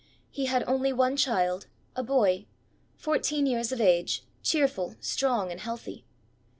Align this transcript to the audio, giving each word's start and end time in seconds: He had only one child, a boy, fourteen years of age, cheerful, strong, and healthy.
He 0.31 0.45
had 0.47 0.63
only 0.65 0.91
one 0.91 1.15
child, 1.15 1.67
a 1.95 2.01
boy, 2.01 2.47
fourteen 2.95 3.45
years 3.45 3.71
of 3.71 3.79
age, 3.79 4.23
cheerful, 4.41 4.95
strong, 4.99 5.51
and 5.51 5.61
healthy. 5.61 6.05